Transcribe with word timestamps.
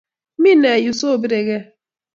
Mi 0.41 0.51
me 0.61 0.71
yuu 0.83 0.97
soobiregei 0.99 1.63